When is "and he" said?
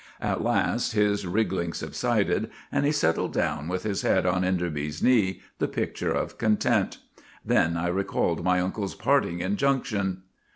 2.71-2.91